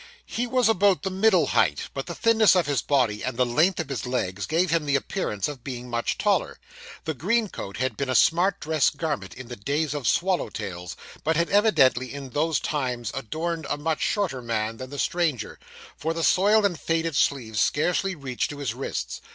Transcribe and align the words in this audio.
He 0.25 0.47
was 0.47 0.67
about 0.67 1.03
the 1.03 1.11
middle 1.11 1.45
height, 1.45 1.81
but 1.93 2.07
the 2.07 2.15
thinness 2.15 2.55
of 2.55 2.65
his 2.65 2.81
body, 2.81 3.23
and 3.23 3.37
the 3.37 3.45
length 3.45 3.79
of 3.79 3.89
his 3.89 4.07
legs, 4.07 4.47
gave 4.47 4.71
him 4.71 4.87
the 4.87 4.95
appearance 4.95 5.47
of 5.47 5.63
being 5.63 5.87
much 5.91 6.17
taller. 6.17 6.57
The 7.05 7.13
green 7.13 7.49
coat 7.49 7.77
had 7.77 7.97
been 7.97 8.09
a 8.09 8.15
smart 8.15 8.59
dress 8.59 8.89
garment 8.89 9.35
in 9.35 9.47
the 9.47 9.55
days 9.55 9.93
of 9.93 10.07
swallow 10.07 10.49
tails, 10.49 10.97
but 11.23 11.35
had 11.35 11.51
evidently 11.51 12.11
in 12.11 12.31
those 12.31 12.59
times 12.59 13.11
adorned 13.13 13.67
a 13.69 13.77
much 13.77 14.01
shorter 14.01 14.41
man 14.41 14.77
than 14.77 14.89
the 14.89 14.97
stranger, 14.97 15.59
for 15.95 16.15
the 16.15 16.23
soiled 16.23 16.65
and 16.65 16.79
faded 16.79 17.15
sleeves 17.15 17.59
scarcely 17.59 18.15
reached 18.15 18.49
to 18.49 18.57
his 18.57 18.73
wrists. 18.73 19.21